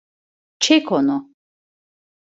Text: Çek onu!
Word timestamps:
Çek 0.59 0.91
onu! 0.91 1.17